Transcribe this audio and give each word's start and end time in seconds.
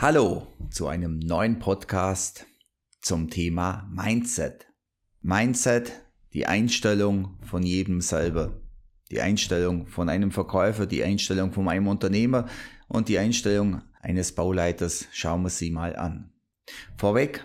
Hallo 0.00 0.46
zu 0.70 0.86
einem 0.86 1.18
neuen 1.18 1.58
Podcast 1.58 2.46
zum 3.00 3.30
Thema 3.30 3.90
Mindset. 3.92 4.68
Mindset, 5.22 5.90
die 6.32 6.46
Einstellung 6.46 7.36
von 7.42 7.64
jedem 7.64 8.00
selber. 8.00 8.62
Die 9.10 9.20
Einstellung 9.20 9.88
von 9.88 10.08
einem 10.08 10.30
Verkäufer, 10.30 10.86
die 10.86 11.02
Einstellung 11.02 11.52
von 11.52 11.68
einem 11.68 11.88
Unternehmer 11.88 12.46
und 12.86 13.08
die 13.08 13.18
Einstellung 13.18 13.82
eines 14.00 14.36
Bauleiters. 14.36 15.08
Schauen 15.10 15.42
wir 15.42 15.50
sie 15.50 15.72
mal 15.72 15.96
an. 15.96 16.32
Vorweg, 16.96 17.44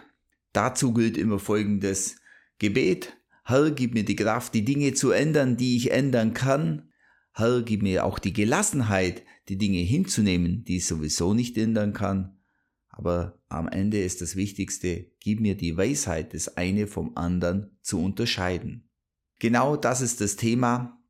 dazu 0.52 0.94
gilt 0.94 1.18
immer 1.18 1.40
folgendes 1.40 2.18
Gebet. 2.60 3.18
Herr, 3.46 3.72
gib 3.72 3.96
mir 3.96 4.06
die 4.06 4.16
Kraft, 4.16 4.54
die 4.54 4.64
Dinge 4.64 4.94
zu 4.94 5.10
ändern, 5.10 5.58
die 5.58 5.76
ich 5.76 5.92
ändern 5.92 6.36
kann. 6.36 6.92
Herr, 7.34 7.64
gib 7.64 7.82
mir 7.82 8.06
auch 8.06 8.20
die 8.20 8.32
Gelassenheit, 8.32 9.24
die 9.50 9.58
Dinge 9.58 9.80
hinzunehmen, 9.80 10.64
die 10.66 10.78
ich 10.78 10.86
sowieso 10.86 11.34
nicht 11.34 11.58
ändern 11.58 11.94
kann. 11.94 12.38
Aber 12.96 13.42
am 13.50 13.68
Ende 13.68 14.02
ist 14.04 14.22
das 14.22 14.36
Wichtigste, 14.36 15.08
gib 15.20 15.40
mir 15.40 15.58
die 15.58 15.76
Weisheit, 15.76 16.36
das 16.36 16.58
eine 16.58 16.86
vom 16.86 17.18
anderen 17.18 17.76
zu 17.82 18.00
unterscheiden. 18.00 18.88
Genau 19.40 19.76
das 19.76 20.02
ist 20.02 20.22
das 20.22 20.36
Thema, 20.36 21.04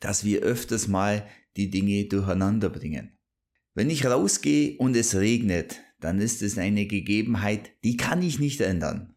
dass 0.00 0.24
wir 0.24 0.40
öfters 0.40 0.88
mal 0.88 1.24
die 1.56 1.70
Dinge 1.70 2.06
durcheinander 2.06 2.68
bringen. 2.68 3.16
Wenn 3.74 3.90
ich 3.90 4.04
rausgehe 4.04 4.76
und 4.76 4.96
es 4.96 5.14
regnet, 5.14 5.80
dann 6.00 6.20
ist 6.20 6.42
es 6.42 6.58
eine 6.58 6.86
Gegebenheit, 6.86 7.70
die 7.84 7.96
kann 7.96 8.20
ich 8.20 8.40
nicht 8.40 8.60
ändern. 8.60 9.14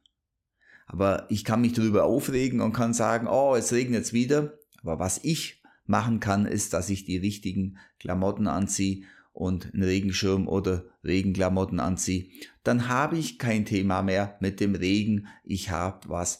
Aber 0.85 1.25
ich 1.31 1.44
kann 1.44 1.61
mich 1.61 1.73
darüber 1.73 2.03
aufregen 2.03 2.61
und 2.61 2.73
kann 2.73 2.94
sagen, 2.94 3.27
oh, 3.27 3.55
es 3.55 3.73
regnet 3.73 4.13
wieder. 4.13 4.59
Aber 4.83 5.00
was 5.00 5.19
ich 5.23 5.63
machen 5.88 6.19
kann, 6.19 6.45
ist, 6.45 6.73
dass 6.73 6.91
ich 6.91 7.05
die 7.05 7.17
richtigen 7.17 7.79
Klamotten 8.00 8.45
anziehe 8.45 9.03
und 9.36 9.73
einen 9.73 9.83
Regenschirm 9.83 10.47
oder 10.47 10.86
Regenklamotten 11.03 11.80
anziehe, 11.80 12.30
dann 12.64 12.88
habe 12.88 13.17
ich 13.17 13.38
kein 13.38 13.66
Thema 13.66 14.02
mehr 14.02 14.38
mit 14.39 14.59
dem 14.59 14.75
Regen. 14.75 15.28
Ich 15.44 15.69
habe 15.69 16.08
was 16.09 16.39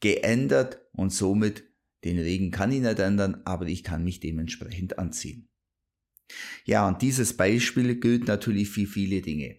geändert 0.00 0.80
und 0.92 1.12
somit 1.12 1.64
den 2.04 2.18
Regen 2.18 2.50
kann 2.50 2.72
ich 2.72 2.80
nicht 2.80 2.98
ändern, 2.98 3.42
aber 3.44 3.66
ich 3.66 3.84
kann 3.84 4.02
mich 4.02 4.18
dementsprechend 4.18 4.98
anziehen. 4.98 5.48
Ja, 6.64 6.88
und 6.88 7.02
dieses 7.02 7.36
Beispiel 7.36 8.00
gilt 8.00 8.26
natürlich 8.26 8.70
für 8.70 8.86
viele 8.86 9.22
Dinge. 9.22 9.58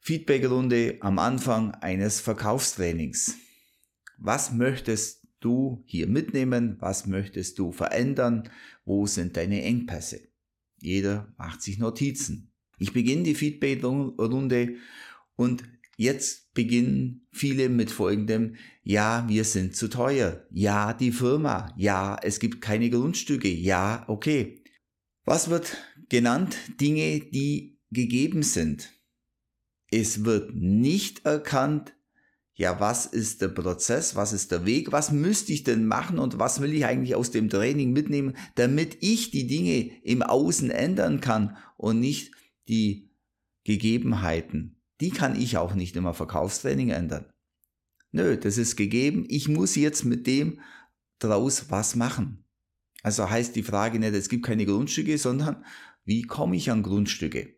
Feedbackrunde 0.00 0.98
am 1.00 1.18
Anfang 1.18 1.72
eines 1.72 2.20
Verkaufstrainings. 2.20 3.36
Was 4.16 4.52
möchtest 4.52 5.26
du 5.40 5.82
hier 5.86 6.06
mitnehmen? 6.06 6.76
Was 6.80 7.06
möchtest 7.06 7.58
du 7.58 7.70
verändern? 7.70 8.48
Wo 8.84 9.06
sind 9.06 9.36
deine 9.36 9.62
Engpässe? 9.62 10.31
Jeder 10.82 11.32
macht 11.38 11.62
sich 11.62 11.78
Notizen. 11.78 12.52
Ich 12.78 12.92
beginne 12.92 13.22
die 13.22 13.34
Feedback-Runde 13.34 14.76
und 15.36 15.64
jetzt 15.96 16.52
beginnen 16.54 17.26
viele 17.32 17.68
mit 17.68 17.90
folgendem, 17.90 18.56
ja, 18.82 19.24
wir 19.28 19.44
sind 19.44 19.76
zu 19.76 19.88
teuer. 19.88 20.44
Ja, 20.50 20.92
die 20.92 21.12
Firma. 21.12 21.72
Ja, 21.76 22.18
es 22.20 22.40
gibt 22.40 22.60
keine 22.60 22.90
Grundstücke. 22.90 23.48
Ja, 23.48 24.04
okay. 24.08 24.64
Was 25.24 25.50
wird 25.50 25.76
genannt? 26.08 26.56
Dinge, 26.80 27.20
die 27.20 27.78
gegeben 27.90 28.42
sind. 28.42 28.92
Es 29.90 30.24
wird 30.24 30.54
nicht 30.54 31.24
erkannt, 31.24 31.94
ja, 32.54 32.80
was 32.80 33.06
ist 33.06 33.40
der 33.40 33.48
Prozess, 33.48 34.14
was 34.14 34.32
ist 34.32 34.50
der 34.52 34.66
Weg, 34.66 34.92
was 34.92 35.10
müsste 35.10 35.52
ich 35.52 35.64
denn 35.64 35.86
machen 35.86 36.18
und 36.18 36.38
was 36.38 36.60
will 36.60 36.74
ich 36.74 36.84
eigentlich 36.84 37.14
aus 37.14 37.30
dem 37.30 37.48
Training 37.48 37.92
mitnehmen, 37.92 38.36
damit 38.56 38.98
ich 39.00 39.30
die 39.30 39.46
Dinge 39.46 39.90
im 40.02 40.22
Außen 40.22 40.70
ändern 40.70 41.20
kann 41.20 41.56
und 41.76 42.00
nicht 42.00 42.32
die 42.68 43.10
Gegebenheiten. 43.64 44.82
Die 45.00 45.10
kann 45.10 45.40
ich 45.40 45.56
auch 45.56 45.74
nicht 45.74 45.96
immer 45.96 46.14
Verkaufstraining 46.14 46.90
ändern. 46.90 47.32
Nö, 48.10 48.36
das 48.36 48.58
ist 48.58 48.76
gegeben. 48.76 49.24
Ich 49.28 49.48
muss 49.48 49.74
jetzt 49.74 50.04
mit 50.04 50.26
dem 50.26 50.60
draus 51.18 51.70
was 51.70 51.96
machen. 51.96 52.44
Also 53.02 53.28
heißt 53.28 53.56
die 53.56 53.62
Frage 53.62 53.98
nicht, 53.98 54.14
es 54.14 54.28
gibt 54.28 54.44
keine 54.44 54.66
Grundstücke, 54.66 55.16
sondern 55.16 55.64
wie 56.04 56.22
komme 56.22 56.56
ich 56.56 56.70
an 56.70 56.82
Grundstücke? 56.82 57.56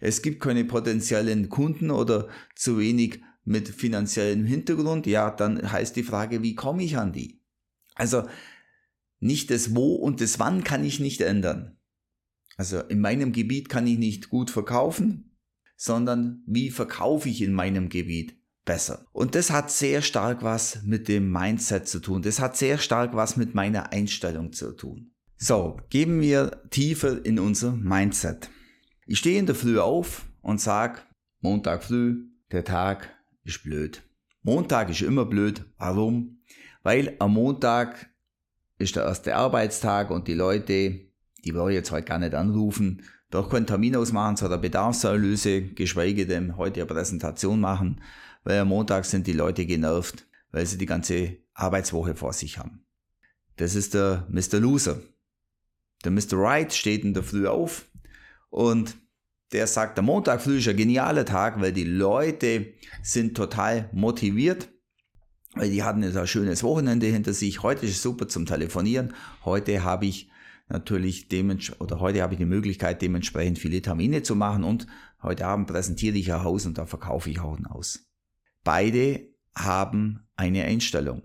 Es 0.00 0.22
gibt 0.22 0.40
keine 0.40 0.64
potenziellen 0.64 1.48
Kunden 1.48 1.90
oder 1.90 2.28
zu 2.54 2.78
wenig 2.78 3.22
mit 3.46 3.68
finanziellem 3.68 4.44
Hintergrund, 4.44 5.06
ja, 5.06 5.30
dann 5.30 5.72
heißt 5.72 5.96
die 5.96 6.02
Frage, 6.02 6.42
wie 6.42 6.54
komme 6.54 6.82
ich 6.82 6.98
an 6.98 7.12
die? 7.12 7.40
Also 7.94 8.24
nicht 9.20 9.50
das 9.50 9.74
Wo 9.74 9.94
und 9.94 10.20
das 10.20 10.38
Wann 10.38 10.64
kann 10.64 10.84
ich 10.84 11.00
nicht 11.00 11.20
ändern. 11.22 11.78
Also 12.56 12.80
in 12.80 13.00
meinem 13.00 13.32
Gebiet 13.32 13.68
kann 13.68 13.86
ich 13.86 13.98
nicht 13.98 14.28
gut 14.28 14.50
verkaufen, 14.50 15.38
sondern 15.76 16.42
wie 16.46 16.70
verkaufe 16.70 17.28
ich 17.28 17.40
in 17.40 17.52
meinem 17.52 17.88
Gebiet 17.88 18.36
besser. 18.64 19.06
Und 19.12 19.34
das 19.34 19.50
hat 19.50 19.70
sehr 19.70 20.02
stark 20.02 20.42
was 20.42 20.82
mit 20.82 21.06
dem 21.08 21.30
Mindset 21.30 21.86
zu 21.86 22.00
tun. 22.00 22.22
Das 22.22 22.40
hat 22.40 22.56
sehr 22.56 22.78
stark 22.78 23.14
was 23.14 23.36
mit 23.36 23.54
meiner 23.54 23.92
Einstellung 23.92 24.52
zu 24.52 24.72
tun. 24.72 25.12
So, 25.38 25.78
geben 25.90 26.20
wir 26.20 26.62
tiefer 26.70 27.24
in 27.24 27.38
unser 27.38 27.72
Mindset. 27.72 28.50
Ich 29.06 29.18
stehe 29.18 29.38
in 29.38 29.46
der 29.46 29.54
Früh 29.54 29.78
auf 29.78 30.26
und 30.40 30.60
sag, 30.60 31.06
Montag 31.40 31.84
früh, 31.84 32.24
der 32.50 32.64
Tag 32.64 33.15
ist 33.46 33.62
blöd. 33.62 34.02
Montag 34.42 34.90
ist 34.90 35.02
immer 35.02 35.24
blöd. 35.24 35.64
Warum? 35.78 36.40
Weil 36.82 37.16
am 37.18 37.34
Montag 37.34 38.10
ist 38.78 38.96
der 38.96 39.04
erste 39.04 39.34
Arbeitstag 39.34 40.10
und 40.10 40.28
die 40.28 40.34
Leute, 40.34 41.00
die 41.44 41.54
wollen 41.54 41.74
jetzt 41.74 41.90
heute 41.90 42.06
gar 42.06 42.18
nicht 42.18 42.34
anrufen, 42.34 43.02
doch 43.30 43.50
keinen 43.50 43.66
Termin 43.66 43.96
ausmachen 43.96 44.36
zu 44.36 44.48
der 44.48 44.58
Bedarfsanalyse, 44.58 45.62
geschweige 45.62 46.26
denn 46.26 46.56
heute 46.56 46.80
eine 46.80 46.86
Präsentation 46.86 47.60
machen, 47.60 48.00
weil 48.44 48.60
am 48.60 48.68
Montag 48.68 49.04
sind 49.04 49.26
die 49.26 49.32
Leute 49.32 49.66
genervt, 49.66 50.26
weil 50.52 50.66
sie 50.66 50.78
die 50.78 50.86
ganze 50.86 51.38
Arbeitswoche 51.54 52.14
vor 52.14 52.32
sich 52.32 52.58
haben. 52.58 52.84
Das 53.56 53.74
ist 53.74 53.94
der 53.94 54.26
Mr. 54.28 54.60
Loser. 54.60 55.00
Der 56.04 56.12
Mr. 56.12 56.34
Right 56.34 56.72
steht 56.72 57.04
in 57.04 57.14
der 57.14 57.22
Früh 57.22 57.48
auf 57.48 57.86
und 58.50 58.96
der 59.52 59.66
sagt, 59.66 59.96
der 59.96 60.04
Montag 60.04 60.42
früh 60.42 60.58
ist 60.58 60.68
ein 60.68 60.76
genialer 60.76 61.24
Tag, 61.24 61.60
weil 61.60 61.72
die 61.72 61.84
Leute 61.84 62.74
sind 63.02 63.36
total 63.36 63.88
motiviert, 63.92 64.68
weil 65.54 65.70
die 65.70 65.82
hatten 65.82 66.02
jetzt 66.02 66.16
ein 66.16 66.26
schönes 66.26 66.62
Wochenende 66.62 67.06
hinter 67.06 67.32
sich. 67.32 67.62
Heute 67.62 67.86
ist 67.86 67.92
es 67.92 68.02
super 68.02 68.28
zum 68.28 68.46
Telefonieren. 68.46 69.14
Heute 69.44 69.84
habe 69.84 70.06
ich 70.06 70.30
natürlich 70.68 71.28
dementsprechend, 71.28 71.80
oder 71.80 72.00
heute 72.00 72.22
habe 72.22 72.34
ich 72.34 72.38
die 72.38 72.44
Möglichkeit, 72.44 73.00
dementsprechend 73.02 73.58
viele 73.58 73.80
Termine 73.82 74.22
zu 74.22 74.34
machen 74.34 74.64
und 74.64 74.86
heute 75.22 75.46
Abend 75.46 75.68
präsentiere 75.68 76.16
ich 76.16 76.32
ein 76.32 76.42
Haus 76.42 76.66
und 76.66 76.78
da 76.78 76.86
verkaufe 76.86 77.30
ich 77.30 77.40
auch 77.40 77.56
ein 77.56 77.68
Haus. 77.70 78.10
Beide 78.64 79.28
haben 79.54 80.26
eine 80.34 80.64
Einstellung 80.64 81.22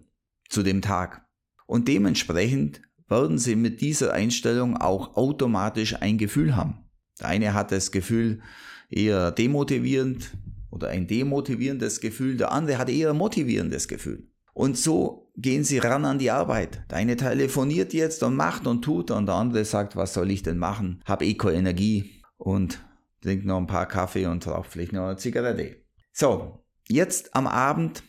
zu 0.48 0.64
dem 0.64 0.82
Tag. 0.82 1.26
Und 1.66 1.88
dementsprechend 1.88 2.82
werden 3.08 3.38
sie 3.38 3.56
mit 3.56 3.82
dieser 3.82 4.14
Einstellung 4.14 4.78
auch 4.78 5.16
automatisch 5.16 5.96
ein 6.02 6.18
Gefühl 6.18 6.56
haben. 6.56 6.91
Der 7.20 7.28
eine 7.28 7.54
hat 7.54 7.72
das 7.72 7.92
Gefühl 7.92 8.42
eher 8.90 9.32
demotivierend 9.32 10.32
oder 10.70 10.90
ein 10.90 11.08
demotivierendes 11.08 12.00
Gefühl, 12.00 12.38
der 12.38 12.52
andere 12.52 12.78
hat 12.78 12.90
eher 12.90 13.12
ein 13.12 13.18
motivierendes 13.18 13.88
Gefühl. 13.88 14.28
Und 14.54 14.78
so 14.78 15.32
gehen 15.38 15.64
sie 15.64 15.78
ran 15.78 16.06
an 16.06 16.20
die 16.20 16.32
Arbeit. 16.32 16.84
Der 16.90 16.98
eine 16.98 17.16
telefoniert 17.16 17.94
jetzt 17.94 18.22
und 18.24 18.36
macht 18.36 18.68
und 18.68 18.82
tut 18.82 19.12
und 19.12 19.26
der 19.26 19.36
andere 19.36 19.66
sagt, 19.66 19.96
was 19.96 20.14
soll 20.14 20.32
ich 20.32 20.44
denn 20.44 20.58
machen? 20.58 21.02
Hab 21.06 21.22
eh 21.22 21.36
keine 21.36 21.58
Energie 21.58 22.22
und 22.38 22.84
trinkt 23.22 23.46
noch 23.46 23.58
ein 23.58 23.68
paar 23.68 23.86
Kaffee 23.86 24.26
und 24.26 24.46
raucht 24.48 24.72
vielleicht 24.72 24.94
noch 24.94 25.08
eine 25.08 25.18
Zigarette. 25.18 25.78
So, 26.12 26.64
jetzt 26.88 27.36
am 27.36 27.48
Abend 27.48 28.04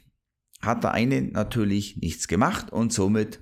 hat 0.61 0.85
der 0.85 0.93
eine 0.93 1.23
natürlich 1.23 1.99
nichts 1.99 2.29
gemacht 2.29 2.73
und 2.73 2.93
somit 2.93 3.41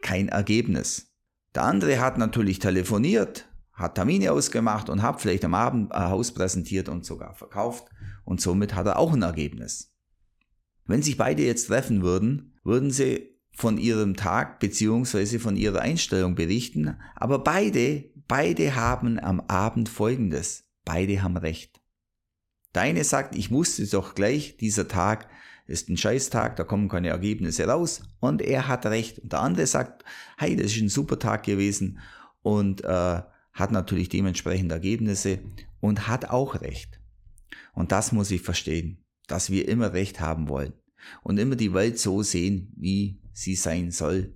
kein 0.00 0.28
Ergebnis. 0.28 1.12
Der 1.54 1.64
andere 1.64 2.00
hat 2.00 2.18
natürlich 2.18 2.58
telefoniert, 2.58 3.48
hat 3.82 3.96
Termine 3.96 4.32
ausgemacht 4.32 4.88
und 4.88 5.02
hat 5.02 5.20
vielleicht 5.20 5.44
am 5.44 5.54
Abend 5.54 5.92
ein 5.92 6.08
Haus 6.08 6.32
präsentiert 6.32 6.88
und 6.88 7.04
sogar 7.04 7.34
verkauft 7.34 7.84
und 8.24 8.40
somit 8.40 8.74
hat 8.74 8.86
er 8.86 8.98
auch 8.98 9.12
ein 9.12 9.22
Ergebnis. 9.22 9.92
Wenn 10.86 11.02
sich 11.02 11.16
beide 11.16 11.44
jetzt 11.44 11.66
treffen 11.66 12.02
würden, 12.02 12.54
würden 12.64 12.90
sie 12.90 13.32
von 13.54 13.78
ihrem 13.78 14.16
Tag 14.16 14.60
beziehungsweise 14.60 15.38
von 15.38 15.56
ihrer 15.56 15.80
Einstellung 15.80 16.34
berichten, 16.34 16.96
aber 17.16 17.38
beide, 17.40 18.10
beide 18.26 18.74
haben 18.74 19.18
am 19.18 19.40
Abend 19.40 19.88
Folgendes, 19.88 20.64
beide 20.84 21.22
haben 21.22 21.36
recht. 21.36 21.80
Der 22.74 22.82
eine 22.82 23.04
sagt, 23.04 23.36
ich 23.36 23.50
wusste 23.50 23.86
doch 23.86 24.14
gleich, 24.14 24.56
dieser 24.56 24.88
Tag 24.88 25.28
ist 25.66 25.88
ein 25.88 25.96
Scheißtag, 25.96 26.56
da 26.56 26.64
kommen 26.64 26.88
keine 26.88 27.08
Ergebnisse 27.08 27.66
raus 27.66 28.02
und 28.20 28.42
er 28.42 28.68
hat 28.68 28.86
recht. 28.86 29.18
Und 29.18 29.32
der 29.32 29.40
andere 29.40 29.66
sagt, 29.66 30.04
hey, 30.38 30.56
das 30.56 30.66
ist 30.66 30.80
ein 30.80 30.88
super 30.88 31.18
Tag 31.18 31.44
gewesen 31.44 31.98
und 32.42 32.82
äh, 32.84 33.22
hat 33.52 33.72
natürlich 33.72 34.08
dementsprechend 34.08 34.72
Ergebnisse 34.72 35.40
und 35.80 36.08
hat 36.08 36.30
auch 36.30 36.60
Recht. 36.60 37.00
Und 37.74 37.92
das 37.92 38.12
muss 38.12 38.30
ich 38.30 38.42
verstehen, 38.42 39.04
dass 39.26 39.50
wir 39.50 39.68
immer 39.68 39.92
Recht 39.92 40.20
haben 40.20 40.48
wollen 40.48 40.72
und 41.22 41.38
immer 41.38 41.56
die 41.56 41.74
Welt 41.74 41.98
so 41.98 42.22
sehen, 42.22 42.72
wie 42.76 43.20
sie 43.32 43.54
sein 43.54 43.90
soll. 43.90 44.34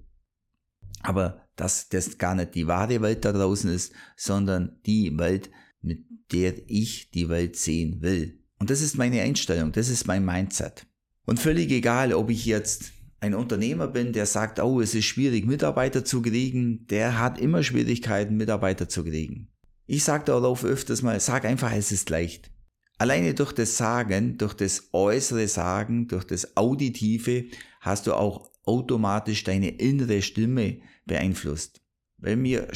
Aber 1.03 1.43
dass 1.57 1.89
das 1.89 2.19
gar 2.19 2.35
nicht 2.35 2.55
die 2.55 2.67
wahre 2.67 3.01
Welt 3.01 3.25
da 3.25 3.33
draußen 3.33 3.71
ist, 3.71 3.93
sondern 4.17 4.79
die 4.85 5.17
Welt 5.19 5.51
mit 5.83 6.05
der 6.33 6.55
ich 6.69 7.11
die 7.11 7.29
Welt 7.29 7.57
sehen 7.57 8.03
will. 8.03 8.43
Und 8.59 8.71
das 8.71 8.81
ist 8.81 8.99
meine 8.99 9.23
Einstellung, 9.23 9.73
das 9.73 9.89
ist 9.89 10.07
mein 10.07 10.25
Mindset. 10.25 10.87
Und 11.25 11.39
völlig 11.39 11.71
egal, 11.71 12.13
ob 12.13 12.31
ich 12.31 12.45
jetzt 12.45 12.93
ein 13.21 13.35
Unternehmer 13.35 13.89
bin, 13.89 14.13
der 14.13 14.27
sagt, 14.27 14.61
oh, 14.61 14.81
es 14.81 14.95
ist 14.95 15.07
schwierig, 15.07 15.47
Mitarbeiter 15.47 16.05
zu 16.05 16.23
kriegen, 16.23 16.87
der 16.89 17.19
hat 17.19 17.41
immer 17.41 17.63
Schwierigkeiten, 17.63 18.37
Mitarbeiter 18.37 18.89
zu 18.89 19.05
kriegen. 19.05 19.49
Ich 19.87 20.05
sage 20.05 20.25
darauf 20.25 20.65
öfters 20.65 21.03
mal, 21.03 21.19
sag 21.21 21.45
einfach, 21.45 21.73
es 21.73 21.93
ist 21.93 22.11
leicht. 22.11 22.51
Alleine 22.99 23.35
durch 23.35 23.53
das 23.53 23.77
Sagen, 23.77 24.39
durch 24.39 24.55
das 24.55 24.89
äußere 24.93 25.49
Sagen, 25.49 26.09
durch 26.09 26.25
das 26.25 26.57
Auditive 26.57 27.45
hast 27.81 28.07
du 28.07 28.15
auch 28.15 28.51
automatisch 28.65 29.45
deine 29.45 29.69
innere 29.69 30.23
Stimme 30.23 30.81
beeinflusst. 31.05 31.83
Weil 32.19 32.43
wir 32.43 32.69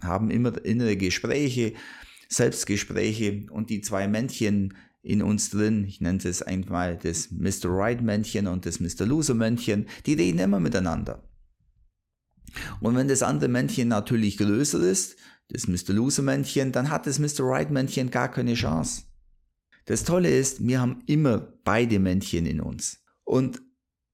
haben 0.00 0.30
immer 0.30 0.64
innere 0.64 0.96
Gespräche, 0.96 1.74
Selbstgespräche 2.28 3.46
und 3.50 3.70
die 3.70 3.80
zwei 3.80 4.08
Männchen 4.08 4.74
in 5.06 5.22
uns 5.22 5.50
drin, 5.50 5.84
ich 5.86 6.00
nenne 6.00 6.18
es 6.24 6.42
einmal 6.42 6.96
das 6.96 7.30
Mr. 7.30 7.70
Right 7.70 8.02
Männchen 8.02 8.48
und 8.48 8.66
das 8.66 8.80
Mr. 8.80 9.06
Loser 9.06 9.34
Männchen, 9.34 9.86
die 10.04 10.14
reden 10.14 10.40
immer 10.40 10.58
miteinander. 10.58 11.22
Und 12.80 12.96
wenn 12.96 13.06
das 13.06 13.22
andere 13.22 13.48
Männchen 13.48 13.88
natürlich 13.88 14.36
größer 14.36 14.80
ist, 14.80 15.16
das 15.48 15.68
Mr. 15.68 15.94
Loser 15.94 16.22
Männchen, 16.22 16.72
dann 16.72 16.90
hat 16.90 17.06
das 17.06 17.20
Mr. 17.20 17.44
Right 17.44 17.70
Männchen 17.70 18.10
gar 18.10 18.30
keine 18.30 18.54
Chance. 18.54 19.04
Das 19.84 20.02
Tolle 20.02 20.28
ist, 20.28 20.66
wir 20.66 20.80
haben 20.80 21.02
immer 21.06 21.38
beide 21.62 22.00
Männchen 22.00 22.44
in 22.44 22.60
uns. 22.60 23.04
Und 23.22 23.62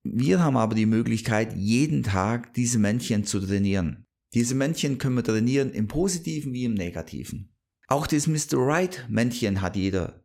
wir 0.03 0.41
haben 0.41 0.59
aber 0.59 0.75
die 0.75 0.87
Möglichkeit, 0.87 1.57
jeden 1.57 2.03
Tag 2.03 2.53
diese 2.53 2.79
Männchen 2.79 3.25
zu 3.25 3.41
trainieren. 3.41 4.05
Diese 4.35 4.55
Männchen 4.55 4.99
können 4.99 5.17
wir 5.17 5.25
trainieren 5.25 5.71
im 5.71 5.89
Positiven 5.89 6.53
wie 6.53 6.65
im 6.65 6.75
Negativen. 6.75 7.55
Auch 7.87 8.07
das 8.07 8.27
Mr. 8.27 8.59
Right 8.59 9.07
Männchen 9.09 9.63
hat 9.63 9.77
jeder. 9.77 10.22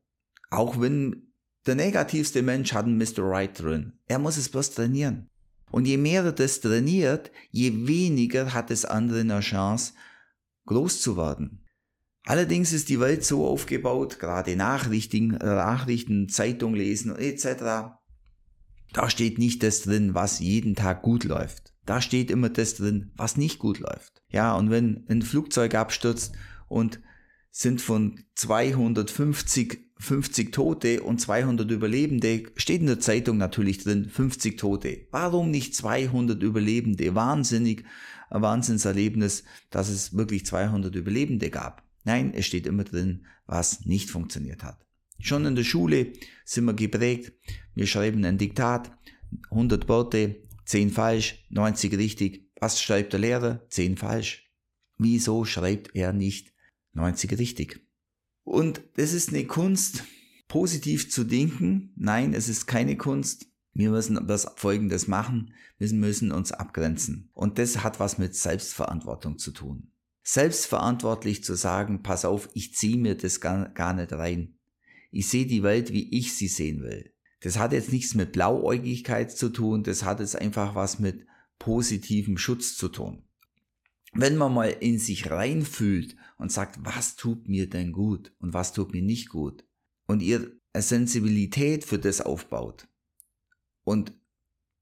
Auch 0.50 0.80
wenn 0.80 1.34
der 1.66 1.76
negativste 1.76 2.42
Mensch 2.42 2.74
hat 2.74 2.86
einen 2.86 2.98
Mr. 2.98 3.20
Right 3.20 3.60
drin. 3.60 3.94
Er 4.06 4.20
muss 4.20 4.38
es 4.38 4.50
bloß 4.50 4.72
trainieren. 4.72 5.30
Und 5.70 5.86
je 5.86 5.98
mehr 5.98 6.24
er 6.24 6.32
das 6.32 6.62
trainiert, 6.62 7.32
je 7.52 7.88
weniger 7.88 8.54
hat 8.54 8.70
das 8.70 8.86
andere 8.86 9.20
eine 9.20 9.42
Chance, 9.42 9.94
groß 10.66 11.02
zu 11.02 11.18
werden. 11.18 11.66
Allerdings 12.26 12.74
ist 12.74 12.90
die 12.90 13.00
Welt 13.00 13.24
so 13.24 13.46
aufgebaut, 13.46 14.20
gerade 14.20 14.56
Nachrichten, 14.56 15.30
Nachrichten, 15.30 16.30
Zeitung 16.30 16.74
lesen 16.74 17.16
etc. 17.16 17.98
Da 18.94 19.10
steht 19.10 19.40
nicht 19.40 19.64
das 19.64 19.82
drin, 19.82 20.14
was 20.14 20.40
jeden 20.40 20.76
Tag 20.76 21.02
gut 21.02 21.24
läuft. 21.24 21.74
Da 21.86 22.02
steht 22.02 22.32
immer 22.32 22.50
das 22.50 22.76
drin, 22.76 23.12
was 23.16 23.38
nicht 23.38 23.60
gut 23.60 23.80
läuft. 23.80 24.22
Ja, 24.30 24.56
und 24.56 24.70
wenn 24.70 25.06
ein 25.10 25.22
Flugzeug 25.22 25.76
abstürzt 25.76 26.34
und 26.68 27.02
sind 27.58 27.82
von 27.82 28.24
250 28.36 29.80
50 30.00 30.52
Tote 30.52 31.02
und 31.02 31.20
200 31.20 31.72
Überlebende, 31.72 32.44
steht 32.56 32.82
in 32.82 32.86
der 32.86 33.00
Zeitung 33.00 33.38
natürlich 33.38 33.80
drin, 33.80 34.08
50 34.08 34.56
Tote. 34.56 35.08
Warum 35.10 35.50
nicht 35.50 35.74
200 35.74 36.44
Überlebende? 36.44 37.16
Wahnsinnig, 37.16 37.84
ein 38.30 38.44
Wahnsinnserlebnis, 38.44 39.44
dass 39.72 39.90
es 39.90 40.16
wirklich 40.16 40.46
200 40.46 40.94
Überlebende 40.94 41.50
gab. 41.50 41.82
Nein, 42.04 42.32
es 42.36 42.46
steht 42.46 42.68
immer 42.68 42.84
drin, 42.84 43.26
was 43.48 43.88
nicht 43.88 44.12
funktioniert 44.12 44.64
hat. 44.64 44.86
Schon 45.20 45.48
in 45.48 45.56
der 45.56 45.64
Schule 45.64 46.14
sind 46.46 46.66
wir 46.66 46.76
geprägt. 46.76 47.34
Wir 47.74 47.88
schreiben 47.88 48.24
ein 48.24 48.38
Diktat, 48.38 48.92
100 49.50 49.90
Worte, 49.90 50.36
10 50.66 50.92
falsch, 50.92 51.44
90 51.50 51.98
richtig. 51.98 52.52
Was 52.60 52.80
schreibt 52.80 53.14
der 53.14 53.20
Lehrer? 53.20 53.68
10 53.70 53.98
falsch. 53.98 54.48
Wieso 55.00 55.44
schreibt 55.44 55.96
er 55.96 56.14
nicht 56.14 56.54
90 56.98 57.38
richtig? 57.38 57.80
Und 58.44 58.82
das 58.96 59.14
ist 59.14 59.30
eine 59.30 59.46
Kunst, 59.46 60.04
positiv 60.48 61.12
zu 61.12 61.24
denken. 61.24 61.94
Nein, 61.96 62.34
es 62.34 62.50
ist 62.50 62.66
keine 62.66 62.98
Kunst. 62.98 63.48
Wir 63.74 63.92
müssen 63.92 64.28
das 64.28 64.48
Folgendes 64.56 65.08
machen. 65.08 65.54
Wir 65.78 65.94
müssen 65.94 66.32
uns 66.32 66.52
abgrenzen. 66.52 67.30
Und 67.34 67.60
das 67.60 67.84
hat 67.84 68.00
was 68.00 68.18
mit 68.18 68.36
Selbstverantwortung 68.36 69.38
zu 69.38 69.52
tun. 69.52 69.92
Selbstverantwortlich 70.24 71.44
zu 71.44 71.54
sagen, 71.54 72.02
pass 72.02 72.26
auf, 72.26 72.50
ich 72.54 72.74
ziehe 72.74 72.98
mir 72.98 73.16
das 73.16 73.40
gar, 73.40 73.70
gar 73.70 73.94
nicht 73.94 74.12
rein. 74.14 74.58
Ich 75.12 75.30
sehe 75.30 75.46
die 75.46 75.64
Welt, 75.64 75.94
wie 75.94 76.18
ich 76.18 76.36
sie 76.36 76.48
sehen 76.48 76.82
will. 76.82 77.14
Das 77.42 77.60
hat 77.60 77.72
jetzt 77.72 77.94
nichts 77.94 78.16
mit 78.16 78.32
Blauäugigkeit 78.32 79.32
zu 79.32 79.50
tun, 79.50 79.84
das 79.84 80.04
hat 80.04 80.20
jetzt 80.20 80.36
einfach 80.36 80.74
was 80.74 80.98
mit 80.98 81.28
positivem 81.60 82.38
Schutz 82.38 82.76
zu 82.76 82.90
tun 82.90 83.27
wenn 84.14 84.38
man 84.38 84.54
mal 84.54 84.70
in 84.70 85.00
sich 85.00 85.30
reinfühlt 85.30 86.16
und 86.38 86.52
sagt, 86.52 86.80
was 86.82 87.16
tut 87.16 87.48
mir 87.48 87.70
denn 87.70 87.92
gut 87.92 88.34
und 88.40 88.54
was 88.54 88.74
tut 88.74 88.94
mir 88.94 89.02
nicht 89.02 89.30
gut 89.30 89.66
und 90.06 90.22
ihr 90.22 90.52
eine 90.74 90.84
Sensibilität 90.84 91.86
für 91.86 92.00
das 92.00 92.22
aufbaut 92.22 92.88
und 93.84 94.14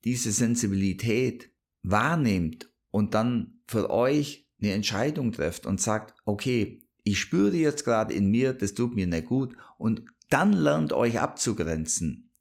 diese 0.03 0.31
Sensibilität 0.31 1.51
wahrnehmt 1.83 2.69
und 2.91 3.13
dann 3.13 3.61
für 3.67 3.89
euch 3.89 4.47
eine 4.61 4.73
Entscheidung 4.73 5.31
trefft 5.31 5.65
und 5.65 5.81
sagt, 5.81 6.15
okay, 6.25 6.81
ich 7.03 7.19
spüre 7.19 7.55
jetzt 7.55 7.85
gerade 7.85 8.13
in 8.13 8.29
mir, 8.29 8.53
das 8.53 8.73
tut 8.73 8.95
mir 8.95 9.07
nicht 9.07 9.27
gut 9.27 9.55
und 9.77 10.03
dann 10.29 10.53
lernt 10.53 10.93
euch 10.93 11.19
abzugrenzen, 11.19 12.31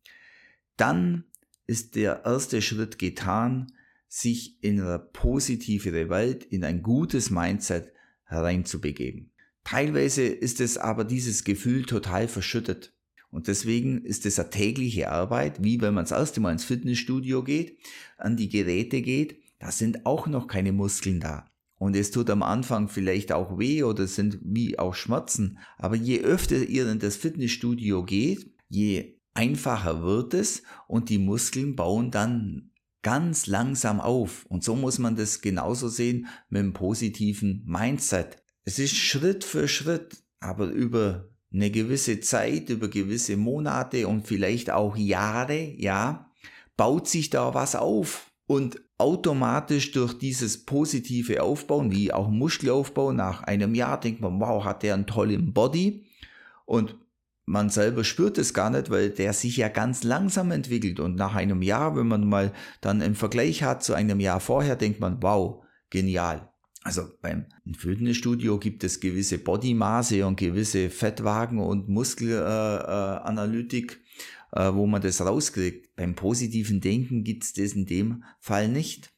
dann 0.77 1.25
ist 1.67 1.97
der 1.97 2.25
erste 2.25 2.63
Schritt 2.63 2.99
getan, 2.99 3.73
sich 4.15 4.63
in 4.63 4.81
eine 4.81 5.01
positivere 5.01 6.09
Welt, 6.09 6.45
in 6.45 6.63
ein 6.63 6.85
gutes 6.85 7.31
Mindset 7.31 7.93
hereinzubegeben. 8.23 9.33
Teilweise 9.65 10.23
ist 10.23 10.61
es 10.61 10.79
aber 10.79 11.05
dieses 11.05 11.43
Gefühl 11.43 11.85
total 11.85 12.29
verschüttet. 12.29 12.95
Und 13.33 13.49
deswegen 13.49 14.05
ist 14.05 14.25
es 14.25 14.39
eine 14.39 14.51
tägliche 14.51 15.11
Arbeit, 15.11 15.65
wie 15.65 15.81
wenn 15.81 15.95
man 15.95 16.05
das 16.05 16.13
erste 16.13 16.41
Mal 16.41 16.53
ins 16.53 16.63
Fitnessstudio 16.63 17.43
geht, 17.43 17.77
an 18.17 18.37
die 18.37 18.49
Geräte 18.49 19.03
geht, 19.03 19.41
da 19.59 19.73
sind 19.73 20.07
auch 20.07 20.29
noch 20.29 20.47
keine 20.47 20.71
Muskeln 20.71 21.19
da. 21.19 21.51
Und 21.77 21.97
es 21.97 22.13
tut 22.13 22.31
am 22.31 22.45
Anfang 22.45 22.89
vielleicht 22.89 23.33
auch 23.33 23.59
weh 23.59 23.83
oder 23.83 24.07
sind 24.07 24.39
wie 24.45 24.79
auch 24.79 24.95
Schmerzen. 24.95 25.59
Aber 25.77 25.97
je 25.97 26.21
öfter 26.21 26.63
ihr 26.63 26.89
in 26.89 27.01
das 27.01 27.17
Fitnessstudio 27.17 28.05
geht, 28.05 28.49
je 28.69 29.17
einfacher 29.35 30.05
wird 30.05 30.35
es 30.35 30.63
und 30.87 31.09
die 31.09 31.19
Muskeln 31.19 31.75
bauen 31.75 32.13
dann 32.13 32.71
ganz 33.05 33.47
langsam 33.47 34.01
auf. 34.01 34.45
Und 34.47 34.65
so 34.65 34.75
muss 34.75 34.99
man 34.99 35.15
das 35.15 35.41
genauso 35.41 35.89
sehen 35.89 36.27
mit 36.49 36.61
einem 36.61 36.73
positiven 36.73 37.63
Mindset. 37.65 38.43
Es 38.65 38.81
ist 38.81 38.97
Schritt 38.97 39.45
für 39.45 39.69
Schritt, 39.69 40.25
aber 40.41 40.67
über 40.67 41.29
eine 41.53 41.71
gewisse 41.71 42.19
Zeit, 42.19 42.71
über 42.71 42.89
gewisse 42.89 43.37
Monate 43.37 44.09
und 44.09 44.27
vielleicht 44.27 44.71
auch 44.71 44.97
Jahre, 44.97 45.75
ja, 45.77 46.33
baut 46.77 47.07
sich 47.07 47.31
da 47.31 47.55
was 47.55 47.77
auf. 47.77 48.33
Und 48.47 48.81
automatisch 48.99 49.93
durch 49.93 50.19
dieses 50.19 50.65
positive 50.65 51.43
Aufbauen, 51.43 51.93
wie 51.93 52.13
auch 52.13 52.29
Muskelaufbau, 52.29 53.13
nach 53.13 53.43
einem 53.43 53.75
Jahr 53.75 54.01
denkt 54.01 54.21
man, 54.21 54.41
wow, 54.41 54.65
hat 54.65 54.83
der 54.83 54.95
einen 54.95 55.07
tollen 55.07 55.53
Body. 55.53 56.07
Und 56.65 56.97
man 57.47 57.71
selber 57.71 58.05
spürt 58.05 58.39
es 58.39 58.55
gar 58.55 58.71
nicht, 58.71 58.91
weil 58.91 59.11
der 59.11 59.33
sich 59.33 59.57
ja 59.57 59.69
ganz 59.69 60.03
langsam 60.03 60.51
entwickelt 60.51 60.99
und 61.01 61.17
nach 61.17 61.35
einem 61.35 61.63
Jahr, 61.63 61.97
wenn 61.97 62.09
man 62.09 62.27
mal 62.27 62.53
dann 62.81 63.03
einen 63.03 63.15
Vergleich 63.15 63.63
hat 63.63 63.83
zu 63.83 63.95
einem 63.95 64.21
Jahr 64.21 64.41
vorher, 64.41 64.77
denkt 64.77 65.01
man, 65.01 65.23
wow, 65.23 65.63
genial. 65.91 66.51
Also 66.83 67.09
beim 67.23 67.47
Fitnessstudio 67.77 68.59
gibt 68.59 68.85
es 68.85 69.01
gewisse 69.01 69.39
Bodymaße 69.39 70.27
und 70.27 70.37
gewisse 70.37 70.91
Fettwagen 70.91 71.59
und 71.59 71.89
Muskelanalytik, 71.89 74.03
äh, 74.55 74.69
äh, 74.69 74.75
wo 74.75 74.87
man 74.87 75.01
das 75.01 75.23
rauskriegt. 75.23 75.97
Beim 75.97 76.15
positiven 76.15 76.83
Denken 76.83 77.25
gibt 77.25 77.45
es 77.45 77.55
das 77.55 77.73
in 77.73 77.87
dem 77.87 78.25
Fall 78.39 78.69
nicht. 78.69 79.15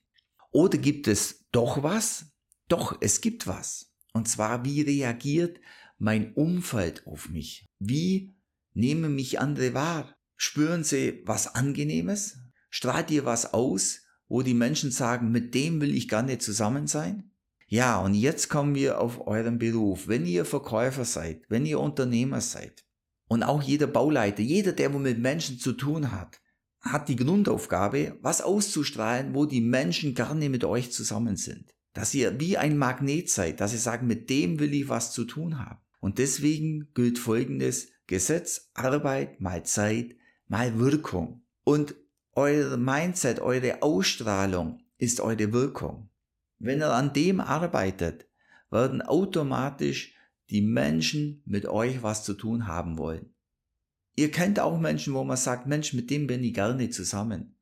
Oder 0.53 0.79
gibt 0.79 1.09
es 1.09 1.45
doch 1.51 1.83
was? 1.83 2.27
Doch, 2.69 2.97
es 3.01 3.21
gibt 3.21 3.49
was. 3.49 3.93
Und 4.13 4.29
zwar, 4.29 4.65
wie 4.65 4.83
reagiert 4.83 5.59
mein 5.99 6.35
Umfeld 6.35 7.07
auf 7.07 7.29
mich? 7.29 7.67
Wie 7.79 8.35
nehmen 8.75 9.15
mich 9.15 9.41
andere 9.41 9.75
wahr? 9.75 10.15
Spüren 10.37 10.85
sie 10.85 11.23
was 11.25 11.55
Angenehmes? 11.55 12.39
Strahlt 12.71 13.11
ihr 13.11 13.25
was 13.25 13.55
aus, 13.55 14.03
wo 14.29 14.43
die 14.43 14.55
Menschen 14.55 14.91
sagen, 14.91 15.31
mit 15.31 15.55
dem 15.55 15.81
will 15.81 15.95
ich 15.95 16.11
nicht 16.11 16.43
zusammen 16.43 16.87
sein? 16.87 17.31
Ja, 17.69 17.99
und 17.99 18.15
jetzt 18.15 18.49
kommen 18.49 18.75
wir 18.75 19.01
auf 19.01 19.27
euren 19.27 19.59
Beruf. 19.59 20.07
Wenn 20.07 20.27
ihr 20.27 20.45
Verkäufer 20.45 21.05
seid, 21.05 21.43
wenn 21.49 21.67
ihr 21.67 21.81
Unternehmer 21.81 22.41
seid 22.41 22.85
und 23.29 23.43
auch 23.43 23.63
jeder 23.63 23.89
Bauleiter, 23.89 24.43
jeder, 24.43 24.73
der 24.73 24.91
mit 24.91 25.19
Menschen 25.19 25.59
zu 25.59 25.73
tun 25.73 26.13
hat, 26.13 26.41
hat 26.81 27.09
die 27.09 27.17
Grundaufgabe, 27.17 28.19
was 28.23 28.41
auszustrahlen, 28.41 29.35
wo 29.35 29.47
die 29.47 29.61
Menschen 29.61 30.15
gerne 30.15 30.49
mit 30.49 30.65
euch 30.65 30.93
zusammen 30.93 31.37
sind. 31.37 31.75
Dass 31.93 32.15
ihr 32.15 32.39
wie 32.39 32.57
ein 32.57 32.79
Magnet 32.79 33.31
seid, 33.31 33.61
dass 33.61 33.73
sie 33.73 33.79
sagen, 33.79 34.07
mit 34.07 34.31
dem 34.31 34.61
will 34.61 34.73
ich 34.75 34.89
was 34.89 35.13
zu 35.13 35.25
tun 35.25 35.59
haben. 35.59 35.81
Und 36.01 36.19
deswegen 36.19 36.89
gilt 36.95 37.19
folgendes 37.19 37.89
Gesetz, 38.07 38.71
Arbeit 38.75 39.41
mal 39.41 39.65
Zeit 39.65 40.17
mal 40.49 40.79
Wirkung. 40.79 41.43
Und 41.65 41.95
euer 42.33 42.77
Mindset, 42.77 43.41
eure 43.41 43.83
Ausstrahlung 43.83 44.83
ist 44.99 45.21
eure 45.21 45.53
Wirkung. 45.53 46.11
Wenn 46.59 46.81
ihr 46.81 46.93
an 46.93 47.13
dem 47.13 47.41
arbeitet, 47.41 48.27
werden 48.71 49.03
automatisch 49.03 50.15
die 50.51 50.63
Menschen 50.63 51.43
mit 51.45 51.67
euch 51.67 52.03
was 52.03 52.25
zu 52.25 52.35
tun 52.35 52.67
haben 52.67 52.99
wollen. 52.99 53.35
Ihr 54.17 54.31
kennt 54.31 54.61
auch 54.61 54.79
Menschen, 54.79 55.15
wo 55.15 55.25
man 55.25 55.37
sagt, 55.37 55.67
Mensch, 55.67 55.93
mit 55.93 56.11
dem 56.11 56.27
bin 56.27 56.43
ich 56.43 56.55
gerne 56.55 56.89
zusammen. 56.91 57.57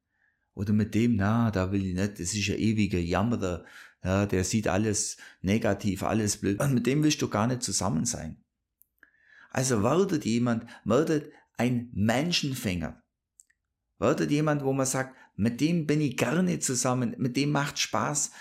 Oder 0.54 0.72
mit 0.72 0.94
dem, 0.94 1.16
na, 1.16 1.50
da 1.50 1.72
will 1.72 1.84
ich 1.84 1.94
nicht, 1.94 2.20
das 2.20 2.34
ist 2.34 2.46
ja 2.46 2.54
ewiger 2.54 2.98
Jammerer, 2.98 3.64
ja, 4.04 4.26
der 4.26 4.44
sieht 4.44 4.68
alles 4.68 5.16
negativ, 5.40 6.02
alles 6.02 6.36
blöd. 6.36 6.60
Und 6.60 6.74
mit 6.74 6.86
dem 6.86 7.02
willst 7.02 7.22
du 7.22 7.28
gar 7.28 7.46
nicht 7.46 7.62
zusammen 7.62 8.04
sein. 8.04 8.36
Also 9.50 9.82
werdet 9.82 10.24
jemand, 10.24 10.66
werdet 10.84 11.32
ein 11.56 11.88
Menschenfänger. 11.92 13.02
Werdet 13.98 14.30
jemand, 14.30 14.62
wo 14.62 14.72
man 14.72 14.86
sagt, 14.86 15.16
mit 15.36 15.60
dem 15.60 15.86
bin 15.86 16.00
ich 16.00 16.16
gerne 16.16 16.58
zusammen, 16.58 17.14
mit 17.18 17.36
dem 17.36 17.50
macht 17.50 17.78
Spaß 17.78 18.32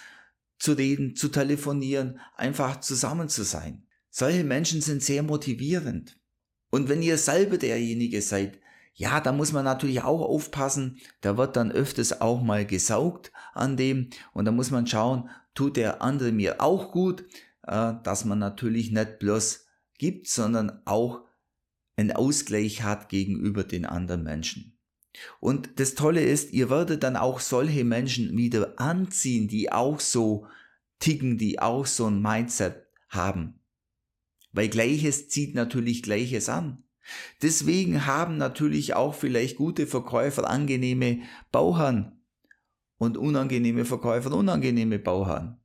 zu 0.60 0.74
reden, 0.74 1.16
zu 1.16 1.30
telefonieren, 1.30 2.20
einfach 2.36 2.80
zusammen 2.82 3.30
zu 3.30 3.44
sein. 3.44 3.88
Solche 4.10 4.44
Menschen 4.44 4.82
sind 4.82 5.02
sehr 5.02 5.24
motivierend. 5.24 6.20
Und 6.70 6.90
wenn 6.90 7.02
ihr 7.02 7.18
selber 7.18 7.58
derjenige 7.58 8.22
seid, 8.22 8.60
ja, 8.96 9.20
da 9.20 9.32
muss 9.32 9.52
man 9.54 9.66
natürlich 9.66 10.02
auch 10.02 10.22
aufpassen. 10.22 11.00
Da 11.22 11.38
wird 11.38 11.56
dann 11.56 11.72
öfters 11.72 12.22
auch 12.22 12.42
mal 12.42 12.66
gesaugt 12.66 13.32
an 13.54 13.78
dem. 13.78 14.10
Und 14.34 14.46
da 14.46 14.52
muss 14.52 14.72
man 14.72 14.88
schauen, 14.88 15.30
tut 15.54 15.78
der 15.78 16.02
andere 16.02 16.32
mir 16.32 16.62
auch 16.62 16.92
gut, 16.92 17.26
äh, 17.64 17.94
dass 18.04 18.26
man 18.26 18.40
natürlich 18.40 18.92
nicht 18.92 19.20
bloß 19.20 19.66
gibt, 19.98 20.28
sondern 20.28 20.82
auch 20.86 21.22
einen 21.96 22.12
Ausgleich 22.12 22.84
hat 22.84 23.10
gegenüber 23.10 23.64
den 23.64 23.86
anderen 23.86 24.24
Menschen. 24.24 24.78
Und 25.40 25.80
das 25.80 25.94
Tolle 25.94 26.24
ist, 26.24 26.54
ihr 26.54 26.70
werdet 26.70 27.04
dann 27.04 27.16
auch 27.16 27.40
solche 27.40 27.84
Menschen 27.84 28.36
wieder 28.36 28.80
anziehen, 28.80 29.48
die 29.48 29.72
auch 29.72 30.00
so 30.00 30.48
ticken, 31.00 31.38
die 31.38 31.60
auch 31.60 31.86
so 31.86 32.08
ein 32.08 32.22
Mindset 32.22 32.88
haben. 33.10 33.60
Weil 34.52 34.70
Gleiches 34.70 35.30
zieht 35.30 35.54
natürlich 35.54 36.02
Gleiches 36.02 36.50
an. 36.50 36.84
Deswegen 37.42 38.06
haben 38.06 38.38
natürlich 38.38 38.96
auch 38.96 39.14
vielleicht 39.14 39.58
gute 39.58 39.86
Verkäufer 39.88 40.50
angenehme 40.50 41.22
Bauherren 41.52 42.23
und 43.04 43.18
unangenehme 43.18 43.86
Verkäufer 43.86 44.32
unangenehme 44.34 44.98
Bauherren. 45.00 45.58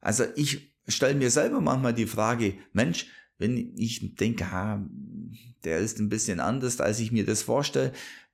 Also 0.00 0.24
ich 0.36 0.74
stelle 0.86 1.14
mir 1.14 1.30
selber 1.30 1.60
manchmal 1.60 1.94
die 1.94 2.06
Frage, 2.06 2.54
Mensch, 2.72 3.06
wenn 3.38 3.74
ich 3.76 4.14
denke, 4.16 4.50
ha, 4.50 4.84
der 5.64 5.78
ist 5.78 5.98
ein 5.98 6.08
bisschen 6.08 6.40
anders, 6.40 6.80
als 6.80 7.00
ich 7.00 7.10
mir 7.10 7.24
das 7.24 7.42
vorstelle, 7.42 7.92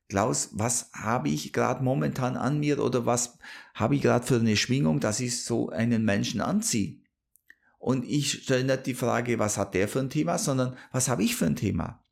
Klaus, 0.09 0.50
was 0.52 0.90
habe 0.92 1.28
ich 1.28 1.52
gerade 1.52 1.85
momentan 1.85 2.37
an 2.37 2.59
mir 2.59 2.82
oder 2.82 3.06
was 3.06 3.38
habe 3.75 3.94
ich 3.94 4.02
gerade 4.02 4.26
für 4.26 4.37
eine 4.37 4.56
Schwingung, 4.56 4.99
dass 4.99 5.20
ich 5.20 5.44
so 5.44 5.68
einen 5.68 6.04
Menschen 6.04 6.40
anziehe? 6.40 6.99
Und 7.78 8.04
ich 8.04 8.42
stelle 8.42 8.64
nicht 8.64 8.87
die 8.87 8.94
Frage, 8.94 9.38
was 9.38 9.56
hat 9.56 9.75
der 9.75 9.87
für 9.87 10.00
ein 10.00 10.11
Thema, 10.11 10.37
sondern 10.37 10.76
was 10.90 11.09
habe 11.09 11.23
ich 11.23 11.37
für 11.37 11.47
ein 11.47 11.56
Thema? 11.56 12.04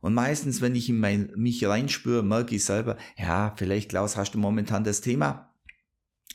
Und 0.00 0.14
meistens, 0.14 0.60
wenn 0.60 0.74
ich 0.74 0.88
in 0.88 0.98
mein, 0.98 1.32
mich 1.36 1.64
reinspüre, 1.64 2.22
merke 2.22 2.54
ich 2.54 2.64
selber, 2.64 2.96
ja, 3.18 3.54
vielleicht 3.56 3.90
Klaus, 3.90 4.16
hast 4.16 4.34
du 4.34 4.38
momentan 4.38 4.84
das 4.84 5.00
Thema, 5.00 5.49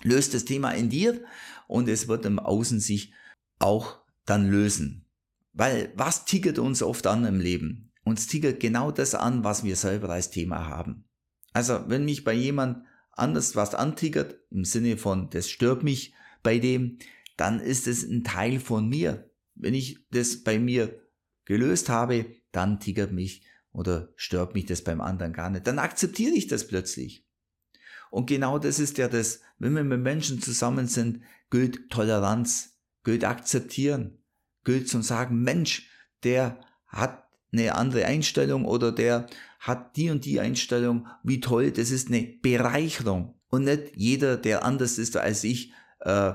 löst 0.03 0.33
das 0.33 0.45
Thema 0.45 0.71
in 0.71 0.89
dir 0.89 1.23
und 1.67 1.87
es 1.89 2.07
wird 2.07 2.25
im 2.25 2.39
Außen 2.39 2.79
sich 2.79 3.13
auch 3.59 3.99
dann 4.25 4.49
lösen. 4.49 5.05
Weil 5.53 5.91
was 5.95 6.25
tickert 6.25 6.59
uns 6.59 6.83
oft 6.83 7.07
an 7.07 7.25
im 7.25 7.39
Leben? 7.39 7.91
Uns 8.03 8.27
tickert 8.27 8.59
genau 8.59 8.91
das 8.91 9.15
an, 9.15 9.43
was 9.43 9.63
wir 9.63 9.75
selber 9.75 10.09
als 10.09 10.29
Thema 10.29 10.67
haben. 10.67 11.05
Also 11.53 11.85
wenn 11.87 12.05
mich 12.05 12.23
bei 12.23 12.33
jemand 12.33 12.85
anders 13.11 13.55
was 13.55 13.73
antickert, 13.73 14.35
im 14.51 14.65
Sinne 14.65 14.97
von, 14.97 15.29
das 15.29 15.49
stört 15.49 15.83
mich 15.83 16.13
bei 16.43 16.59
dem, 16.59 16.99
dann 17.37 17.59
ist 17.59 17.87
es 17.87 18.03
ein 18.03 18.23
Teil 18.23 18.59
von 18.59 18.87
mir. 18.87 19.29
Wenn 19.55 19.73
ich 19.73 20.05
das 20.11 20.43
bei 20.43 20.59
mir 20.59 20.99
gelöst 21.45 21.89
habe, 21.89 22.25
dann 22.51 22.79
tickert 22.79 23.11
mich 23.11 23.43
oder 23.71 24.09
stört 24.15 24.53
mich 24.53 24.65
das 24.65 24.83
beim 24.83 25.01
anderen 25.01 25.33
gar 25.33 25.49
nicht. 25.49 25.67
Dann 25.67 25.79
akzeptiere 25.79 26.33
ich 26.33 26.47
das 26.47 26.67
plötzlich. 26.67 27.24
Und 28.15 28.27
genau 28.27 28.59
das 28.59 28.79
ist 28.79 28.97
ja 28.97 29.09
das, 29.09 29.41
wenn 29.59 29.73
wir 29.73 29.83
mit 29.83 29.99
Menschen 29.99 30.41
zusammen 30.41 30.87
sind, 30.87 31.19
gilt 31.49 31.89
Toleranz, 31.89 32.77
gilt 33.03 33.25
akzeptieren, 33.25 34.19
gilt 34.63 34.87
zum 34.87 35.01
sagen, 35.01 35.41
Mensch, 35.41 35.89
der 36.23 36.61
hat 36.87 37.27
eine 37.51 37.75
andere 37.75 38.05
Einstellung 38.05 38.63
oder 38.63 38.93
der 38.93 39.27
hat 39.59 39.97
die 39.97 40.11
und 40.11 40.23
die 40.23 40.39
Einstellung, 40.39 41.07
wie 41.23 41.41
toll, 41.41 41.71
das 41.71 41.91
ist 41.91 42.07
eine 42.07 42.21
Bereicherung. 42.41 43.35
Und 43.49 43.65
nicht 43.65 43.97
jeder, 43.97 44.37
der 44.37 44.63
anders 44.63 44.97
ist 44.97 45.17
als 45.17 45.43
ich, 45.43 45.73
äh, 45.99 46.31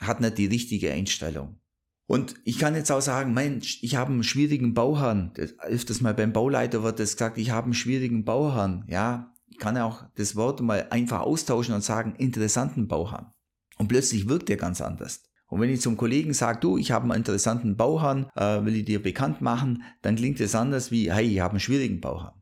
hat 0.00 0.20
nicht 0.20 0.38
die 0.38 0.46
richtige 0.46 0.92
Einstellung. 0.92 1.58
Und 2.06 2.36
ich 2.44 2.60
kann 2.60 2.76
jetzt 2.76 2.92
auch 2.92 3.02
sagen, 3.02 3.34
Mensch, 3.34 3.80
ich 3.82 3.96
habe 3.96 4.12
einen 4.12 4.22
schwierigen 4.22 4.74
Bauherrn. 4.74 5.32
öfters 5.58 6.00
mal 6.00 6.14
beim 6.14 6.32
Bauleiter 6.32 6.84
wird 6.84 7.00
das 7.00 7.16
gesagt, 7.16 7.36
ich 7.36 7.50
habe 7.50 7.64
einen 7.64 7.74
schwierigen 7.74 8.24
Bauherrn. 8.24 8.84
Ja, 8.86 9.32
kann 9.58 9.76
ja 9.76 9.84
auch 9.84 10.04
das 10.16 10.36
Wort 10.36 10.60
mal 10.60 10.88
einfach 10.90 11.20
austauschen 11.20 11.74
und 11.74 11.82
sagen, 11.82 12.14
interessanten 12.16 12.88
Bauherrn. 12.88 13.32
Und 13.78 13.88
plötzlich 13.88 14.28
wirkt 14.28 14.50
er 14.50 14.56
ganz 14.56 14.80
anders. 14.80 15.22
Und 15.48 15.60
wenn 15.60 15.70
ich 15.70 15.80
zum 15.80 15.96
Kollegen 15.96 16.34
sage, 16.34 16.60
du, 16.60 16.76
ich 16.76 16.90
habe 16.90 17.04
einen 17.04 17.18
interessanten 17.18 17.76
Bauherrn, 17.76 18.28
äh, 18.34 18.64
will 18.64 18.76
ich 18.76 18.84
dir 18.84 19.02
bekannt 19.02 19.40
machen, 19.40 19.84
dann 20.02 20.16
klingt 20.16 20.40
es 20.40 20.54
anders 20.54 20.90
wie, 20.90 21.12
hey, 21.12 21.26
ich 21.26 21.40
habe 21.40 21.52
einen 21.52 21.60
schwierigen 21.60 22.00
Bauherrn. 22.00 22.40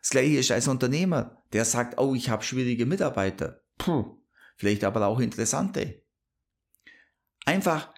Das 0.00 0.10
gleiche 0.10 0.38
ist 0.38 0.50
als 0.50 0.68
Unternehmer, 0.68 1.42
der 1.52 1.64
sagt, 1.64 1.98
oh, 1.98 2.14
ich 2.14 2.30
habe 2.30 2.42
schwierige 2.42 2.86
Mitarbeiter. 2.86 3.60
Puh, 3.78 4.18
vielleicht 4.56 4.84
aber 4.84 5.06
auch 5.06 5.20
interessante. 5.20 6.02
Einfach 7.46 7.93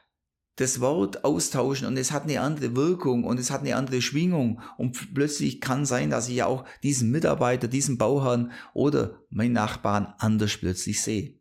das 0.56 0.80
Wort 0.80 1.24
austauschen 1.24 1.86
und 1.86 1.98
es 1.98 2.12
hat 2.12 2.24
eine 2.24 2.40
andere 2.40 2.74
Wirkung 2.74 3.24
und 3.24 3.38
es 3.38 3.50
hat 3.50 3.60
eine 3.60 3.76
andere 3.76 4.00
Schwingung 4.00 4.60
und 4.78 5.14
plötzlich 5.14 5.60
kann 5.60 5.84
sein, 5.84 6.10
dass 6.10 6.28
ich 6.28 6.42
auch 6.42 6.64
diesen 6.82 7.10
Mitarbeiter, 7.10 7.68
diesen 7.68 7.98
Bauherrn 7.98 8.52
oder 8.72 9.20
meinen 9.28 9.52
Nachbarn 9.52 10.14
anders 10.18 10.56
plötzlich 10.56 11.02
sehe. 11.02 11.38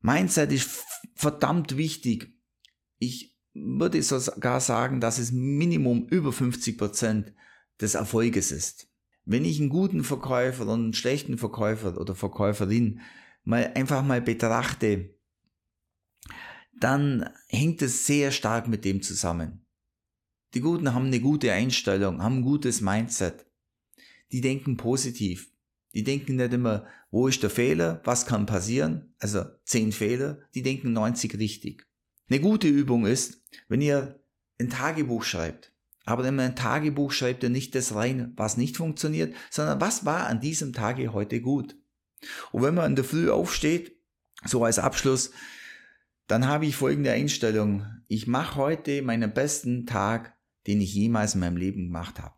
Mindset 0.00 0.52
ist 0.52 0.84
verdammt 1.14 1.76
wichtig. 1.76 2.34
Ich 2.98 3.36
würde 3.54 4.02
sogar 4.02 4.60
sagen, 4.60 5.00
dass 5.00 5.18
es 5.18 5.32
Minimum 5.32 6.08
über 6.08 6.32
50 6.32 6.76
Prozent 6.76 7.32
des 7.80 7.94
Erfolges 7.94 8.52
ist. 8.52 8.88
Wenn 9.24 9.44
ich 9.44 9.60
einen 9.60 9.70
guten 9.70 10.04
Verkäufer 10.04 10.66
und 10.66 10.84
einen 10.84 10.92
schlechten 10.92 11.38
Verkäufer 11.38 12.00
oder 12.00 12.14
Verkäuferin 12.14 13.00
mal 13.44 13.72
einfach 13.74 14.04
mal 14.04 14.20
betrachte, 14.20 15.15
dann 16.78 17.30
hängt 17.48 17.82
es 17.82 18.06
sehr 18.06 18.30
stark 18.30 18.68
mit 18.68 18.84
dem 18.84 19.02
zusammen. 19.02 19.64
Die 20.54 20.60
Guten 20.60 20.94
haben 20.94 21.06
eine 21.06 21.20
gute 21.20 21.52
Einstellung, 21.52 22.22
haben 22.22 22.38
ein 22.38 22.42
gutes 22.42 22.80
Mindset. 22.80 23.46
Die 24.32 24.40
denken 24.40 24.76
positiv. 24.76 25.50
Die 25.94 26.04
denken 26.04 26.36
nicht 26.36 26.52
immer, 26.52 26.86
wo 27.10 27.28
ist 27.28 27.42
der 27.42 27.50
Fehler, 27.50 28.02
was 28.04 28.26
kann 28.26 28.44
passieren, 28.44 29.14
also 29.18 29.44
zehn 29.64 29.92
Fehler, 29.92 30.40
die 30.54 30.62
denken 30.62 30.92
90 30.92 31.38
richtig. 31.38 31.86
Eine 32.28 32.40
gute 32.40 32.68
Übung 32.68 33.06
ist, 33.06 33.42
wenn 33.68 33.80
ihr 33.80 34.20
ein 34.60 34.68
Tagebuch 34.68 35.22
schreibt, 35.22 35.72
aber 36.04 36.24
man 36.24 36.40
ein 36.40 36.56
Tagebuch 36.56 37.12
schreibt, 37.12 37.42
ihr 37.42 37.48
nicht 37.48 37.74
das 37.74 37.94
rein, 37.94 38.32
was 38.36 38.56
nicht 38.56 38.76
funktioniert, 38.76 39.34
sondern 39.50 39.80
was 39.80 40.04
war 40.04 40.26
an 40.26 40.40
diesem 40.40 40.72
Tage 40.72 41.12
heute 41.12 41.40
gut. 41.40 41.76
Und 42.52 42.62
wenn 42.62 42.74
man 42.74 42.90
in 42.90 42.96
der 42.96 43.04
Früh 43.04 43.30
aufsteht, 43.30 43.96
so 44.44 44.64
als 44.64 44.78
Abschluss, 44.78 45.30
dann 46.26 46.46
habe 46.46 46.66
ich 46.66 46.76
folgende 46.76 47.12
Einstellung. 47.12 47.86
Ich 48.08 48.26
mache 48.26 48.56
heute 48.56 49.02
meinen 49.02 49.32
besten 49.32 49.86
Tag, 49.86 50.36
den 50.66 50.80
ich 50.80 50.94
jemals 50.94 51.34
in 51.34 51.40
meinem 51.40 51.56
Leben 51.56 51.86
gemacht 51.86 52.20
habe. 52.20 52.34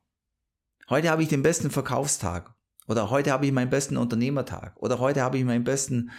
Heute 0.91 1.11
habe 1.11 1.23
ich 1.23 1.29
den 1.29 1.43
besten 1.43 1.71
Verkaufstag. 1.71 2.55
Oder 2.87 3.11
heute 3.11 3.33
habe 3.33 3.47
ich 3.47 3.53
meinen 3.53 3.71
besten 3.71 3.97
Unternehmertag. 3.97 4.77
Oder 4.77 4.99
heute 4.99 5.23
habe 5.23 5.39
ich 5.39 5.45
meinen 5.45 5.65
besten 5.65 6.11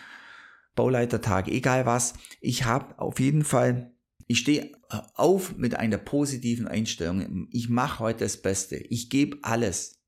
Bauleitertag. 0.76 1.48
Egal 1.48 1.86
was. 1.86 2.14
Ich 2.42 2.66
habe 2.66 2.98
auf 3.00 3.20
jeden 3.20 3.44
Fall, 3.44 3.94
ich 4.28 4.40
stehe 4.40 4.72
auf 5.16 5.58
mit 5.58 5.76
einer 5.76 5.98
positiven 5.98 6.68
Einstellung. 6.68 7.48
Ich 7.52 7.70
mache 7.70 8.00
heute 8.00 8.24
das 8.24 8.38
Beste. 8.38 8.78
Ich 8.78 9.10
gebe 9.10 9.40
alles. 9.42 10.00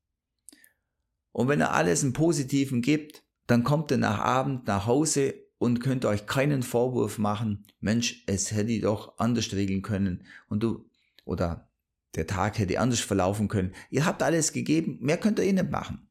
Und 1.32 1.48
wenn 1.48 1.60
er 1.60 1.72
alles 1.72 2.02
im 2.02 2.12
Positiven 2.12 2.82
gibt, 2.82 3.24
dann 3.46 3.64
kommt 3.64 3.90
er 3.90 3.98
nach 3.98 4.20
Abend 4.20 4.66
nach 4.66 4.86
Hause 4.86 5.34
und 5.62 5.78
könnt 5.78 6.04
euch 6.04 6.26
keinen 6.26 6.64
Vorwurf 6.64 7.18
machen, 7.18 7.64
Mensch, 7.78 8.24
es 8.26 8.50
hätte 8.50 8.80
doch 8.80 9.16
anders 9.18 9.52
regeln 9.52 9.80
können 9.80 10.24
und 10.48 10.60
du, 10.60 10.90
oder 11.24 11.70
der 12.16 12.26
Tag 12.26 12.58
hätte 12.58 12.80
anders 12.80 12.98
verlaufen 12.98 13.46
können. 13.46 13.72
Ihr 13.88 14.04
habt 14.04 14.24
alles 14.24 14.52
gegeben, 14.52 14.98
mehr 15.00 15.18
könnt 15.18 15.38
ihr 15.38 15.44
eh 15.44 15.52
nicht 15.52 15.70
machen. 15.70 16.10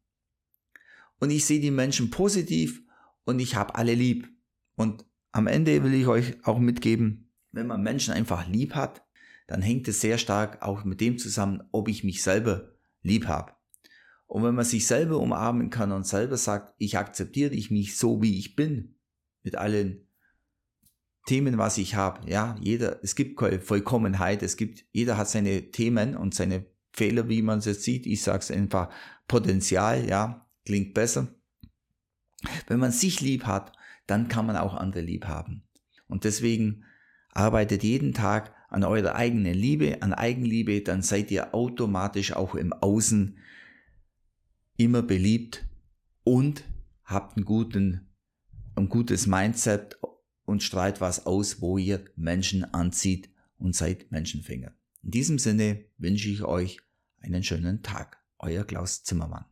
Und 1.19 1.31
ich 1.31 1.43
sehe 1.43 1.59
die 1.59 1.69
Menschen 1.69 2.11
positiv 2.11 2.81
und 3.25 3.39
ich 3.39 3.55
habe 3.55 3.75
alle 3.75 3.93
lieb. 3.93 4.29
Und 4.75 5.03
am 5.33 5.47
Ende 5.47 5.83
will 5.83 5.95
ich 5.95 6.07
euch 6.07 6.37
auch 6.45 6.57
mitgeben, 6.57 7.29
wenn 7.51 7.67
man 7.67 7.83
Menschen 7.83 8.13
einfach 8.13 8.47
lieb 8.47 8.73
hat, 8.73 9.05
dann 9.47 9.61
hängt 9.61 9.85
es 9.89 9.99
sehr 9.99 10.17
stark 10.17 10.61
auch 10.61 10.85
mit 10.85 11.01
dem 11.01 11.17
zusammen, 11.17 11.61
ob 11.73 11.89
ich 11.89 12.05
mich 12.05 12.23
selber 12.23 12.71
lieb 13.01 13.27
habe. 13.27 13.51
Und 14.27 14.43
wenn 14.43 14.55
man 14.55 14.63
sich 14.63 14.87
selber 14.87 15.19
umarmen 15.19 15.69
kann 15.69 15.91
und 15.91 16.07
selber 16.07 16.37
sagt, 16.37 16.73
ich 16.77 16.97
akzeptiere 16.97 17.49
dich 17.49 17.69
mich 17.69 17.97
so, 17.97 18.21
wie 18.21 18.39
ich 18.39 18.55
bin, 18.55 18.95
mit 19.43 19.55
allen 19.55 20.07
Themen, 21.25 21.57
was 21.57 21.77
ich 21.77 21.95
habe. 21.95 22.29
Ja, 22.29 22.55
jeder, 22.59 23.03
es 23.03 23.15
gibt 23.15 23.37
keine 23.37 23.59
Vollkommenheit, 23.59 24.43
es 24.43 24.57
gibt, 24.57 24.85
jeder 24.91 25.17
hat 25.17 25.29
seine 25.29 25.71
Themen 25.71 26.15
und 26.15 26.33
seine 26.33 26.65
Fehler, 26.93 27.29
wie 27.29 27.41
man 27.41 27.59
es 27.59 27.83
sieht. 27.83 28.05
Ich 28.05 28.23
sage 28.23 28.39
es 28.39 28.51
einfach 28.51 28.89
Potenzial, 29.27 30.07
ja, 30.07 30.47
klingt 30.65 30.93
besser. 30.93 31.27
Wenn 32.67 32.79
man 32.79 32.91
sich 32.91 33.21
lieb 33.21 33.45
hat, 33.45 33.73
dann 34.07 34.27
kann 34.27 34.45
man 34.45 34.57
auch 34.57 34.73
andere 34.73 35.03
lieb 35.03 35.25
haben. 35.25 35.63
Und 36.07 36.23
deswegen 36.23 36.83
arbeitet 37.29 37.83
jeden 37.83 38.13
Tag 38.13 38.53
an 38.67 38.83
eurer 38.83 39.15
eigenen 39.15 39.53
Liebe, 39.53 40.01
an 40.01 40.13
Eigenliebe, 40.13 40.81
dann 40.81 41.01
seid 41.01 41.31
ihr 41.31 41.53
automatisch 41.53 42.33
auch 42.33 42.55
im 42.55 42.73
Außen 42.73 43.37
immer 44.77 45.01
beliebt 45.01 45.65
und 46.23 46.63
habt 47.03 47.37
einen 47.37 47.45
guten, 47.45 48.10
ein 48.75 48.89
gutes 48.89 49.27
Mindset 49.27 49.97
und 50.45 50.63
strahlt 50.63 51.01
was 51.01 51.25
aus, 51.25 51.61
wo 51.61 51.77
ihr 51.77 52.03
Menschen 52.15 52.63
anzieht 52.73 53.29
und 53.57 53.75
seid 53.75 54.11
Menschenfänger. 54.11 54.73
In 55.03 55.11
diesem 55.11 55.39
Sinne 55.39 55.85
wünsche 55.97 56.29
ich 56.29 56.43
euch 56.43 56.79
einen 57.19 57.43
schönen 57.43 57.83
Tag. 57.83 58.17
Euer 58.39 58.63
Klaus 58.63 59.03
Zimmermann. 59.03 59.45